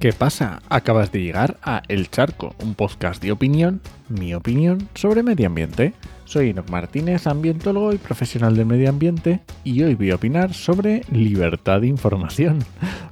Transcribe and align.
¿Qué 0.00 0.14
pasa? 0.14 0.62
Acabas 0.70 1.12
de 1.12 1.22
llegar 1.22 1.58
a 1.62 1.82
El 1.86 2.08
Charco, 2.08 2.54
un 2.62 2.74
podcast 2.74 3.22
de 3.22 3.32
opinión, 3.32 3.82
mi 4.08 4.32
opinión 4.32 4.88
sobre 4.94 5.22
medio 5.22 5.46
ambiente. 5.46 5.92
Soy 6.24 6.48
Enoch 6.48 6.70
Martínez, 6.70 7.26
ambientólogo 7.26 7.92
y 7.92 7.98
profesional 7.98 8.56
del 8.56 8.64
medio 8.64 8.88
ambiente, 8.88 9.40
y 9.62 9.82
hoy 9.82 9.96
voy 9.96 10.10
a 10.10 10.14
opinar 10.14 10.54
sobre 10.54 11.02
libertad 11.12 11.82
de 11.82 11.88
información. 11.88 12.60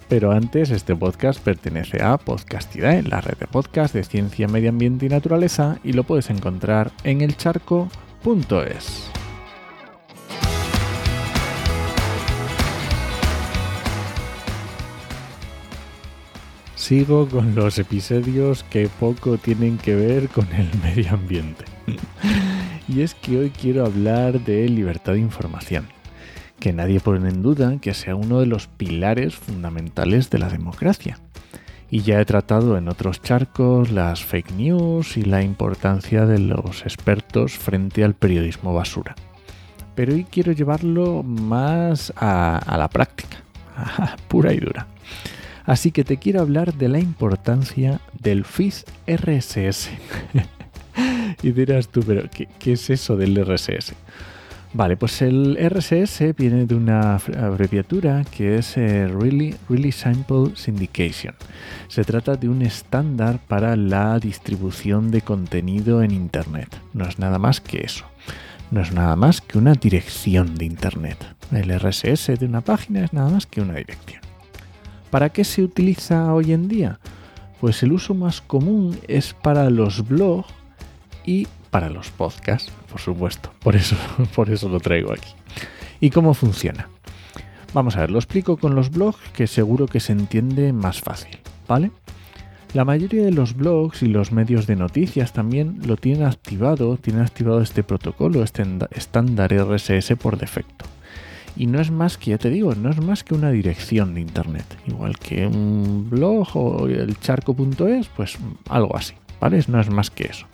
Pero 0.08 0.32
antes, 0.32 0.70
este 0.70 0.96
podcast 0.96 1.40
pertenece 1.42 2.02
a 2.02 2.16
Podcastidae, 2.16 3.02
la 3.02 3.20
red 3.20 3.36
de 3.36 3.46
podcast 3.46 3.92
de 3.92 4.02
ciencia, 4.02 4.48
medio 4.48 4.70
ambiente 4.70 5.04
y 5.04 5.10
naturaleza, 5.10 5.78
y 5.84 5.92
lo 5.92 6.04
puedes 6.04 6.30
encontrar 6.30 6.90
en 7.04 7.20
elcharco.es. 7.20 9.10
sigo 16.88 17.28
con 17.28 17.54
los 17.54 17.78
episodios 17.78 18.64
que 18.64 18.88
poco 18.88 19.36
tienen 19.36 19.76
que 19.76 19.94
ver 19.94 20.30
con 20.30 20.50
el 20.54 20.70
medio 20.82 21.12
ambiente. 21.12 21.66
y 22.88 23.02
es 23.02 23.14
que 23.14 23.38
hoy 23.38 23.50
quiero 23.50 23.84
hablar 23.84 24.40
de 24.40 24.66
libertad 24.70 25.12
de 25.12 25.18
información, 25.18 25.86
que 26.58 26.72
nadie 26.72 26.98
pone 26.98 27.28
en 27.28 27.42
duda 27.42 27.76
que 27.78 27.92
sea 27.92 28.16
uno 28.16 28.40
de 28.40 28.46
los 28.46 28.68
pilares 28.68 29.34
fundamentales 29.34 30.30
de 30.30 30.38
la 30.38 30.48
democracia. 30.48 31.18
Y 31.90 32.00
ya 32.00 32.22
he 32.22 32.24
tratado 32.24 32.78
en 32.78 32.88
otros 32.88 33.20
charcos 33.20 33.90
las 33.90 34.24
fake 34.24 34.52
news 34.52 35.18
y 35.18 35.24
la 35.24 35.42
importancia 35.42 36.24
de 36.24 36.38
los 36.38 36.84
expertos 36.84 37.52
frente 37.52 38.02
al 38.02 38.14
periodismo 38.14 38.72
basura. 38.72 39.14
Pero 39.94 40.14
hoy 40.14 40.24
quiero 40.24 40.52
llevarlo 40.52 41.22
más 41.22 42.14
a, 42.16 42.76
la 42.78 42.88
práctica, 42.88 43.42
pura 44.28 44.54
y 44.54 44.60
dura. 44.60 44.86
Así 45.68 45.92
que 45.92 46.02
te 46.02 46.16
quiero 46.16 46.40
hablar 46.40 46.72
de 46.72 46.88
la 46.88 46.98
importancia 46.98 48.00
del 48.18 48.46
FIS 48.46 48.86
RSS. 49.06 49.90
y 51.42 51.50
dirás 51.52 51.88
tú, 51.88 52.00
pero 52.06 52.22
¿qué, 52.30 52.72
es 52.72 52.88
eso 52.88 53.18
del 53.18 53.36
RSS? 53.36 53.92
Vale, 54.72 54.96
pues 54.96 55.20
el 55.20 55.58
RSS 55.60 56.34
viene 56.38 56.64
de 56.64 56.74
una 56.74 57.16
abreviatura 57.16 58.24
que 58.34 58.56
es 58.56 58.78
eh, 58.78 59.08
really, 59.08 59.56
really 59.68 59.92
Simple 59.92 60.56
Syndication. 60.56 61.34
Se 61.88 62.02
trata 62.02 62.36
de 62.36 62.48
un 62.48 62.62
estándar 62.62 63.38
para 63.46 63.76
la 63.76 64.18
distribución 64.18 65.10
de 65.10 65.20
contenido 65.20 66.02
en 66.02 66.12
Internet. 66.12 66.74
No 66.94 67.06
es 67.06 67.18
nada 67.18 67.38
más 67.38 67.60
que 67.60 67.82
eso. 67.84 68.06
No 68.70 68.80
es 68.80 68.92
nada 68.92 69.16
más 69.16 69.42
que 69.42 69.58
una 69.58 69.74
dirección 69.74 70.54
de 70.54 70.64
Internet. 70.64 71.18
El 71.52 71.78
RSS 71.78 72.38
de 72.38 72.46
una 72.46 72.62
página 72.62 73.04
es 73.04 73.12
nada 73.12 73.28
más 73.28 73.44
que 73.44 73.60
una 73.60 73.74
dirección. 73.74 74.27
¿Para 75.10 75.30
qué 75.30 75.44
se 75.44 75.62
utiliza 75.62 76.32
hoy 76.34 76.52
en 76.52 76.68
día? 76.68 77.00
Pues 77.60 77.82
el 77.82 77.92
uso 77.92 78.14
más 78.14 78.40
común 78.40 78.98
es 79.08 79.34
para 79.34 79.70
los 79.70 80.06
blogs 80.06 80.48
y 81.24 81.46
para 81.70 81.90
los 81.90 82.10
podcasts, 82.10 82.72
por 82.90 83.00
supuesto. 83.00 83.50
Por 83.60 83.76
eso, 83.76 83.96
por 84.34 84.50
eso 84.50 84.68
lo 84.68 84.80
traigo 84.80 85.12
aquí. 85.12 85.30
¿Y 86.00 86.10
cómo 86.10 86.34
funciona? 86.34 86.88
Vamos 87.74 87.96
a 87.96 88.00
ver, 88.00 88.10
lo 88.10 88.18
explico 88.18 88.56
con 88.56 88.74
los 88.74 88.90
blogs 88.90 89.18
que 89.32 89.46
seguro 89.46 89.86
que 89.86 90.00
se 90.00 90.12
entiende 90.12 90.72
más 90.72 91.00
fácil, 91.00 91.38
¿vale? 91.66 91.90
La 92.74 92.84
mayoría 92.84 93.24
de 93.24 93.32
los 93.32 93.54
blogs 93.56 94.02
y 94.02 94.08
los 94.08 94.30
medios 94.30 94.66
de 94.66 94.76
noticias 94.76 95.32
también 95.32 95.80
lo 95.86 95.96
tienen 95.96 96.24
activado, 96.24 96.98
tienen 96.98 97.22
activado 97.22 97.62
este 97.62 97.82
protocolo, 97.82 98.42
este 98.42 98.64
estándar 98.90 99.52
RSS 99.52 100.16
por 100.16 100.36
defecto. 100.36 100.84
Y 101.56 101.66
no 101.66 101.80
es 101.80 101.90
más 101.90 102.18
que, 102.18 102.30
ya 102.30 102.38
te 102.38 102.50
digo, 102.50 102.74
no 102.74 102.90
es 102.90 103.00
más 103.00 103.24
que 103.24 103.34
una 103.34 103.50
dirección 103.50 104.14
de 104.14 104.20
Internet. 104.20 104.64
Igual 104.86 105.18
que 105.18 105.46
un 105.46 106.08
blog 106.08 106.56
o 106.56 106.86
el 106.86 107.18
charco.es, 107.18 108.08
pues 108.08 108.38
algo 108.68 108.96
así, 108.96 109.14
¿vale? 109.40 109.62
No 109.68 109.80
es 109.80 109.90
más 109.90 110.10
que 110.10 110.24
eso. 110.24 110.46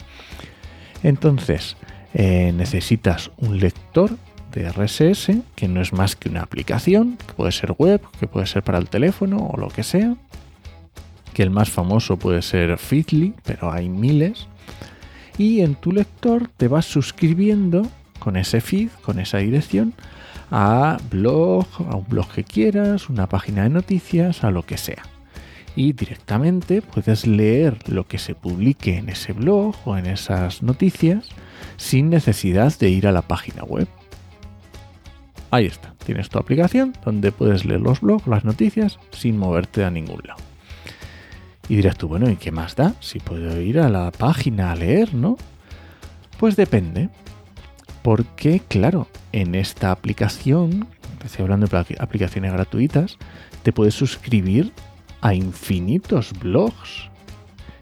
Entonces, 1.02 1.76
eh, 2.14 2.52
necesitas 2.56 3.30
un 3.36 3.58
lector 3.58 4.16
de 4.52 4.70
RSS, 4.70 5.42
que 5.54 5.68
no 5.68 5.80
es 5.80 5.92
más 5.92 6.16
que 6.16 6.28
una 6.28 6.42
aplicación, 6.42 7.16
que 7.16 7.34
puede 7.34 7.52
ser 7.52 7.72
web, 7.76 8.00
que 8.18 8.26
puede 8.26 8.46
ser 8.46 8.62
para 8.62 8.78
el 8.78 8.88
teléfono 8.88 9.38
o 9.38 9.58
lo 9.58 9.68
que 9.68 9.82
sea. 9.82 10.16
Que 11.34 11.42
el 11.42 11.50
más 11.50 11.70
famoso 11.70 12.16
puede 12.16 12.40
ser 12.40 12.78
Feedly, 12.78 13.34
pero 13.44 13.72
hay 13.72 13.88
miles. 13.88 14.46
Y 15.36 15.60
en 15.60 15.74
tu 15.74 15.90
lector 15.90 16.48
te 16.56 16.68
vas 16.68 16.86
suscribiendo 16.86 17.88
con 18.20 18.36
ese 18.36 18.60
feed, 18.60 18.88
con 19.02 19.18
esa 19.18 19.38
dirección, 19.38 19.92
a 20.50 20.98
blog, 21.10 21.66
a 21.88 21.96
un 21.96 22.06
blog 22.08 22.30
que 22.32 22.44
quieras, 22.44 23.08
una 23.08 23.28
página 23.28 23.64
de 23.64 23.70
noticias, 23.70 24.44
a 24.44 24.50
lo 24.50 24.64
que 24.64 24.76
sea. 24.76 25.02
Y 25.76 25.92
directamente 25.92 26.82
puedes 26.82 27.26
leer 27.26 27.78
lo 27.88 28.06
que 28.06 28.18
se 28.18 28.34
publique 28.34 28.96
en 28.96 29.08
ese 29.08 29.32
blog 29.32 29.74
o 29.84 29.96
en 29.96 30.06
esas 30.06 30.62
noticias 30.62 31.28
sin 31.76 32.10
necesidad 32.10 32.76
de 32.78 32.90
ir 32.90 33.06
a 33.06 33.12
la 33.12 33.22
página 33.22 33.64
web. 33.64 33.88
Ahí 35.50 35.66
está, 35.66 35.94
tienes 36.04 36.28
tu 36.28 36.38
aplicación 36.38 36.94
donde 37.04 37.30
puedes 37.32 37.64
leer 37.64 37.80
los 37.80 38.00
blogs, 38.00 38.26
las 38.26 38.44
noticias 38.44 38.98
sin 39.12 39.38
moverte 39.38 39.84
a 39.84 39.90
ningún 39.90 40.20
lado. 40.24 40.40
Y 41.68 41.76
dirás 41.76 41.96
tú, 41.96 42.08
bueno, 42.08 42.28
¿y 42.30 42.36
qué 42.36 42.50
más 42.50 42.76
da? 42.76 42.94
Si 43.00 43.20
puedo 43.20 43.60
ir 43.60 43.78
a 43.78 43.88
la 43.88 44.10
página 44.10 44.72
a 44.72 44.76
leer, 44.76 45.14
¿no? 45.14 45.36
Pues 46.38 46.56
depende. 46.56 47.08
Porque, 48.04 48.60
claro, 48.60 49.08
en 49.32 49.54
esta 49.54 49.90
aplicación, 49.90 50.86
estoy 51.24 51.44
hablando 51.44 51.66
de 51.66 51.96
aplicaciones 51.98 52.52
gratuitas, 52.52 53.16
te 53.62 53.72
puedes 53.72 53.94
suscribir 53.94 54.74
a 55.22 55.32
infinitos 55.32 56.38
blogs 56.38 57.08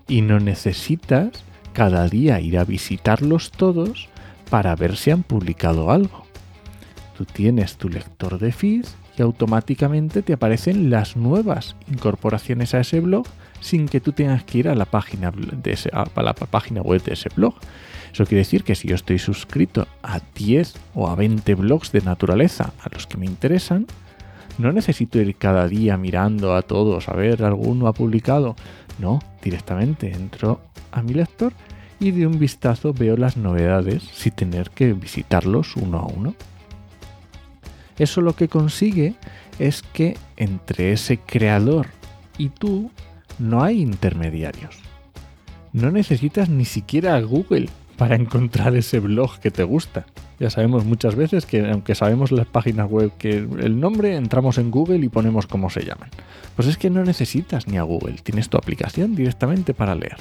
y 0.07 0.21
no 0.21 0.39
necesitas 0.39 1.33
cada 1.73 2.07
día 2.09 2.39
ir 2.39 2.57
a 2.57 2.65
visitarlos 2.65 3.51
todos 3.51 4.09
para 4.49 4.77
ver 4.77 4.97
si 4.97 5.11
han 5.11 5.25
publicado 5.25 5.91
algo. 5.91 6.25
Tú 7.19 7.25
tienes 7.25 7.77
tu 7.77 7.89
lector 7.89 8.39
de 8.39 8.53
feed 8.53 8.87
y 9.19 9.23
automáticamente 9.23 10.23
te 10.23 10.35
aparecen 10.35 10.89
las 10.89 11.17
nuevas 11.17 11.75
incorporaciones 11.91 12.75
a 12.75 12.81
ese 12.81 13.01
blog 13.01 13.27
sin 13.63 13.89
que 13.89 14.01
tú 14.01 14.13
tengas 14.13 14.45
que 14.45 14.59
ir 14.59 14.69
a 14.69 14.75
la 14.75 14.85
página, 14.85 15.31
web 15.31 17.03
de 17.03 17.13
ese 17.15 17.29
blog. 17.35 17.55
Eso 18.13 18.27
quiere 18.27 18.41
decir 18.41 18.65
que 18.65 18.75
si 18.75 18.89
yo 18.89 18.95
estoy 18.95 19.19
suscrito 19.19 19.87
a 20.03 20.21
10 20.35 20.75
o 20.95 21.09
a 21.09 21.15
20 21.15 21.55
blogs 21.55 21.93
de 21.93 22.03
naturaleza 22.03 22.75
a 22.83 22.91
los 22.93 23.07
que 23.07 23.17
me 23.17 23.25
interesan, 23.25 23.87
no 24.59 24.71
necesito 24.73 25.19
ir 25.19 25.37
cada 25.37 25.67
día 25.67 25.97
mirando 25.97 26.55
a 26.55 26.61
todos 26.61 27.09
a 27.09 27.15
ver 27.15 27.43
alguno 27.43 27.87
ha 27.87 27.95
publicado. 27.95 28.55
No, 28.99 29.21
directamente 29.43 30.13
entro 30.13 30.61
a 30.91 31.03
mi 31.03 31.15
lector 31.15 31.55
y 31.99 32.11
de 32.11 32.27
un 32.27 32.39
vistazo 32.39 32.93
veo 32.93 33.17
las 33.17 33.37
novedades 33.37 34.03
sin 34.13 34.33
tener 34.33 34.71
que 34.71 34.93
visitarlos 34.93 35.77
uno 35.77 35.99
a 35.99 36.07
uno. 36.07 36.35
Eso 37.99 38.21
lo 38.21 38.35
que 38.35 38.49
consigue 38.49 39.15
es 39.59 39.83
que 39.83 40.17
entre 40.37 40.93
ese 40.93 41.19
creador 41.19 41.87
y 42.37 42.49
tú 42.49 42.91
no 43.43 43.63
hay 43.63 43.81
intermediarios. 43.81 44.77
No 45.73 45.91
necesitas 45.91 46.49
ni 46.49 46.65
siquiera 46.65 47.17
a 47.17 47.21
Google 47.21 47.69
para 47.97 48.15
encontrar 48.15 48.77
ese 48.77 49.01
blog 49.01 49.39
que 49.41 49.51
te 49.51 49.65
gusta. 49.65 50.07
Ya 50.39 50.49
sabemos 50.49 50.85
muchas 50.85 51.15
veces 51.15 51.45
que 51.45 51.69
aunque 51.69 51.95
sabemos 51.95 52.33
las 52.33 52.47
páginas 52.47 52.91
web 52.91 53.13
que 53.19 53.39
el 53.39 53.81
nombre, 53.81 54.17
entramos 54.17 54.59
en 54.59 54.71
Google 54.71 55.05
y 55.05 55.09
ponemos 55.09 55.47
cómo 55.47 55.71
se 55.71 55.85
llaman. 55.85 56.11
Pues 56.57 56.69
es 56.69 56.79
que 56.79 56.91
no 56.91 57.05
necesitas 57.05 57.67
ni 57.67 57.79
a 57.79 57.83
Google, 57.83 58.17
tienes 58.23 58.49
tu 58.49 58.57
aplicación 58.57 59.15
directamente 59.15 59.75
para 59.75 59.95
leer. 59.95 60.17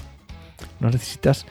No 0.80 0.90
necesitas 0.90 1.46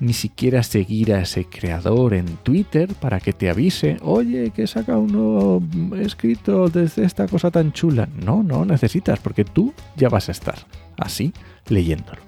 ni 0.00 0.14
siquiera 0.14 0.62
seguir 0.62 1.14
a 1.14 1.20
ese 1.20 1.44
creador 1.44 2.14
en 2.14 2.26
Twitter 2.38 2.94
para 2.94 3.20
que 3.20 3.32
te 3.32 3.50
avise, 3.50 3.98
oye, 4.02 4.50
que 4.50 4.66
saca 4.66 4.98
uno 4.98 5.62
escrito 5.96 6.68
desde 6.68 7.04
esta 7.04 7.28
cosa 7.28 7.50
tan 7.50 7.72
chula. 7.72 8.08
No, 8.24 8.42
no 8.42 8.64
necesitas, 8.64 9.20
porque 9.20 9.44
tú 9.44 9.72
ya 9.96 10.08
vas 10.08 10.28
a 10.28 10.32
estar 10.32 10.58
así 10.98 11.32
leyéndolo. 11.68 12.20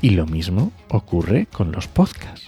Y 0.00 0.10
lo 0.10 0.26
mismo 0.26 0.72
ocurre 0.88 1.46
con 1.46 1.72
los 1.72 1.88
podcasts. 1.88 2.46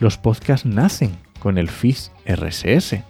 Los 0.00 0.18
podcasts 0.18 0.66
nacen 0.66 1.12
con 1.38 1.58
el 1.58 1.68
feed 1.68 1.96
RSS, 2.26 3.02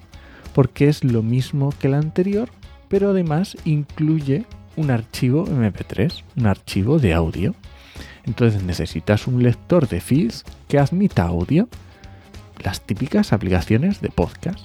porque 0.54 0.88
es 0.88 1.02
lo 1.04 1.22
mismo 1.22 1.72
que 1.78 1.86
el 1.86 1.94
anterior, 1.94 2.50
pero 2.88 3.10
además 3.10 3.56
incluye 3.64 4.44
un 4.76 4.90
archivo 4.90 5.46
MP3, 5.46 6.22
un 6.36 6.46
archivo 6.46 6.98
de 6.98 7.14
audio. 7.14 7.54
Entonces 8.24 8.62
necesitas 8.62 9.26
un 9.26 9.42
lector 9.42 9.88
de 9.88 10.00
feeds 10.00 10.44
que 10.68 10.78
admita 10.78 11.24
audio, 11.24 11.68
las 12.62 12.80
típicas 12.80 13.32
aplicaciones 13.32 14.00
de 14.00 14.08
podcast, 14.08 14.60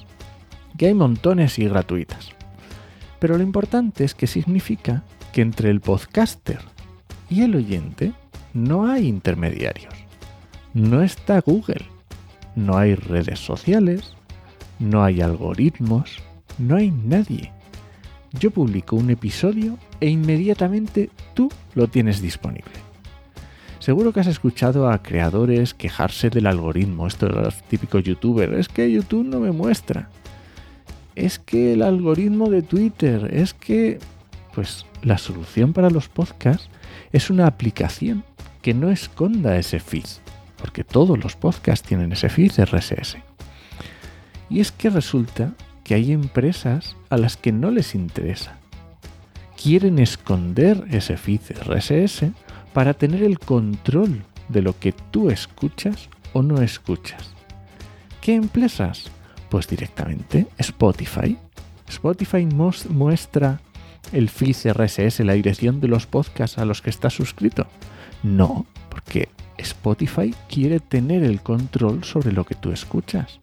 que 0.76 0.86
hay 0.86 0.94
montones 0.94 1.58
y 1.58 1.66
gratuitas. 1.66 2.30
Pero 3.18 3.36
lo 3.36 3.42
importante 3.42 4.04
es 4.04 4.14
que 4.14 4.26
significa 4.26 5.04
que 5.32 5.42
entre 5.42 5.70
el 5.70 5.80
podcaster 5.80 6.60
y 7.28 7.42
el 7.42 7.54
oyente 7.54 8.12
no 8.54 8.86
hay 8.86 9.06
intermediarios. 9.06 9.94
No 10.74 11.02
está 11.02 11.40
Google. 11.40 11.86
No 12.56 12.76
hay 12.76 12.94
redes 12.94 13.38
sociales. 13.38 14.14
No 14.78 15.04
hay 15.04 15.20
algoritmos. 15.20 16.18
No 16.58 16.76
hay 16.76 16.90
nadie. 16.90 17.52
Yo 18.32 18.50
publico 18.50 18.96
un 18.96 19.10
episodio 19.10 19.78
e 20.00 20.08
inmediatamente 20.08 21.10
tú 21.34 21.50
lo 21.74 21.88
tienes 21.88 22.22
disponible. 22.22 22.72
Seguro 23.80 24.12
que 24.12 24.20
has 24.20 24.26
escuchado 24.26 24.90
a 24.90 25.02
creadores 25.02 25.74
quejarse 25.74 26.28
del 26.28 26.46
algoritmo, 26.46 27.06
esto 27.06 27.26
de 27.26 27.32
los 27.32 27.62
típicos 27.64 28.04
youtubers, 28.04 28.52
es 28.56 28.68
que 28.68 28.92
YouTube 28.92 29.24
no 29.24 29.40
me 29.40 29.52
muestra. 29.52 30.10
Es 31.16 31.38
que 31.38 31.72
el 31.72 31.82
algoritmo 31.82 32.50
de 32.50 32.62
Twitter, 32.62 33.30
es 33.32 33.54
que... 33.54 33.98
Pues 34.54 34.86
la 35.02 35.18
solución 35.18 35.72
para 35.72 35.90
los 35.90 36.08
podcasts 36.08 36.68
es 37.12 37.30
una 37.30 37.46
aplicación 37.46 38.24
que 38.62 38.74
no 38.74 38.90
esconda 38.90 39.56
ese 39.56 39.80
feed, 39.80 40.06
porque 40.56 40.84
todos 40.84 41.22
los 41.22 41.36
podcasts 41.36 41.86
tienen 41.86 42.12
ese 42.12 42.28
feed 42.28 42.52
RSS. 42.58 43.18
Y 44.48 44.60
es 44.60 44.72
que 44.72 44.90
resulta 44.90 45.52
que 45.84 45.94
hay 45.94 46.12
empresas 46.12 46.96
a 47.08 47.16
las 47.16 47.36
que 47.36 47.52
no 47.52 47.70
les 47.70 47.94
interesa. 47.94 48.58
Quieren 49.60 49.98
esconder 49.98 50.84
ese 50.90 51.16
feed 51.16 51.40
RSS 51.64 52.32
para 52.72 52.94
tener 52.94 53.22
el 53.22 53.38
control 53.38 54.22
de 54.48 54.62
lo 54.62 54.78
que 54.78 54.92
tú 54.92 55.30
escuchas 55.30 56.08
o 56.32 56.42
no 56.42 56.60
escuchas. 56.62 57.32
¿Qué 58.20 58.34
empresas? 58.34 59.10
Pues 59.48 59.66
directamente 59.66 60.46
Spotify. 60.58 61.36
Spotify 61.88 62.46
muestra 62.88 63.60
el 64.12 64.28
feed 64.28 64.72
RSS, 64.72 65.20
la 65.20 65.34
dirección 65.34 65.80
de 65.80 65.88
los 65.88 66.06
podcasts 66.06 66.58
a 66.58 66.64
los 66.64 66.82
que 66.82 66.90
estás 66.90 67.14
suscrito. 67.14 67.66
No, 68.22 68.66
porque 68.88 69.28
Spotify 69.58 70.34
quiere 70.48 70.80
tener 70.80 71.22
el 71.22 71.40
control 71.40 72.04
sobre 72.04 72.32
lo 72.32 72.44
que 72.44 72.54
tú 72.54 72.72
escuchas. 72.72 73.40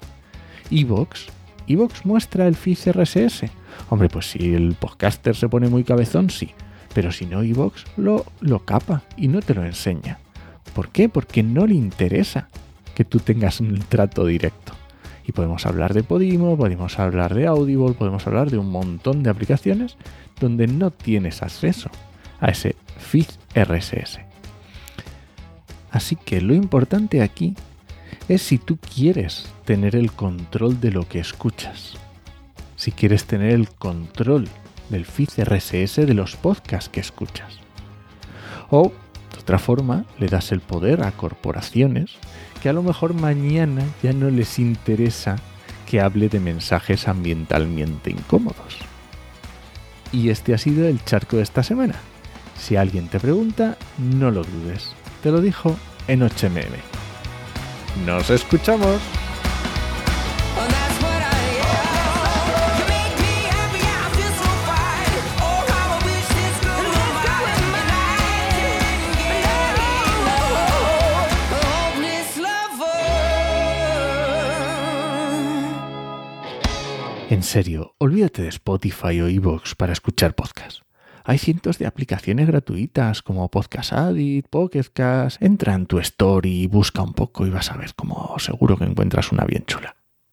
Evox. 0.72 1.28
Evox 1.68 2.06
muestra 2.06 2.48
el 2.48 2.56
feed 2.56 2.78
RSS. 2.92 3.46
Hombre, 3.90 4.10
pues 4.10 4.32
si 4.32 4.54
el 4.54 4.76
podcaster 4.76 5.36
se 5.36 5.50
pone 5.50 5.68
muy 5.68 5.84
cabezón, 5.84 6.30
sí. 6.30 6.52
Pero 6.94 7.12
si 7.12 7.26
no, 7.26 7.44
Evox 7.44 7.86
lo, 7.98 8.26
lo 8.40 8.60
capa 8.66 9.04
y 9.18 9.28
no 9.28 9.42
te 9.42 9.54
lo 9.54 9.64
enseña. 9.64 10.20
¿Por 10.74 10.90
qué? 10.90 11.10
Porque 11.10 11.44
no 11.44 11.68
le 11.68 11.76
interesa 11.76 12.50
que 12.96 13.06
tú 13.06 13.20
tengas 13.20 13.60
un 13.60 13.80
trato 13.80 14.26
directo. 14.26 14.77
Y 15.28 15.34
podemos 15.34 15.66
hablar 15.66 15.94
de 15.94 16.04
Podimo, 16.04 16.56
podemos 16.56 16.98
hablar 17.00 17.36
de 17.36 17.48
Audible, 17.48 17.94
podemos 17.94 18.26
hablar 18.26 18.50
de 18.50 18.58
un 18.58 18.72
montón 18.72 19.24
de 19.24 19.30
aplicaciones 19.30 19.98
donde 20.40 20.68
no 20.68 20.90
tienes 20.90 21.44
acceso 21.44 21.90
a 22.40 22.48
ese 22.48 22.78
feed 22.98 23.28
RSS. 23.54 24.20
Así 25.92 26.16
que 26.16 26.40
lo 26.40 26.54
importante 26.54 27.22
aquí 27.22 27.56
es 28.30 28.42
si 28.42 28.58
tú 28.58 28.78
quieres 28.78 29.52
tener 29.66 29.98
el 29.98 30.14
control 30.14 30.80
de 30.80 30.92
lo 30.92 31.08
que 31.08 31.20
escuchas, 31.20 31.96
si 32.78 32.94
quieres 32.94 33.26
tener 33.26 33.52
el 33.52 33.70
control 33.70 34.48
del 34.90 35.06
feed 35.06 35.30
RSS 35.44 36.06
de 36.06 36.14
los 36.14 36.38
podcasts 36.38 36.90
que 36.90 37.02
escuchas. 37.02 37.60
O, 38.70 38.94
de 39.34 39.40
otra 39.40 39.60
forma, 39.60 40.06
le 40.20 40.28
das 40.28 40.54
el 40.54 40.62
poder 40.62 41.04
a 41.04 41.12
corporaciones 41.12 42.12
que 42.68 42.72
a 42.72 42.74
lo 42.74 42.84
mejor 42.84 43.14
mañana 43.14 43.82
ya 44.04 44.12
no 44.12 44.30
les 44.30 44.60
interesa 44.60 45.38
que 45.90 46.02
hable 46.02 46.28
de 46.28 46.42
mensajes 46.42 47.08
ambientalmente 47.08 48.12
incómodos. 48.12 48.76
Y 50.12 50.32
este 50.32 50.54
ha 50.54 50.58
sido 50.58 50.86
el 50.86 51.02
charco 51.06 51.38
de 51.38 51.44
esta 51.44 51.64
semana. 51.64 51.96
Si 52.60 52.76
alguien 52.76 53.08
te 53.08 53.22
pregunta, 53.22 53.78
no 53.98 54.32
lo 54.32 54.44
dudes. 54.44 54.92
Te 55.24 55.32
lo 55.32 55.40
dijo 55.40 55.78
en 56.10 56.20
8mm. 56.20 56.66
Nos 58.06 58.30
escuchamos. 58.32 59.00
En 77.30 77.44
serio, 77.44 77.94
olvídate 77.98 78.42
de 78.42 78.48
Spotify 78.48 79.20
o 79.20 79.28
Evox 79.28 79.76
para 79.76 79.92
escuchar 79.92 80.34
podcasts. 80.34 80.84
Hay 81.26 81.38
cientos 81.38 81.78
de 81.78 81.86
aplicaciones 81.86 82.48
gratuitas 82.48 83.22
como 83.22 83.52
Podcast 83.52 83.92
Addict, 83.92 84.48
Pocketcast. 84.48 85.42
Entra 85.44 85.74
en 85.74 85.88
tu 85.88 86.00
story, 86.00 86.68
busca 86.68 87.02
un 87.02 87.12
poco 87.12 87.46
y 87.46 87.50
vas 87.50 87.70
a 87.70 87.76
ver 87.76 87.94
cómo 87.96 88.34
seguro 88.40 88.78
que 88.78 88.86
encuentras 88.86 89.34
una 89.34 89.44
bien 89.44 89.66
chula. 89.66 89.97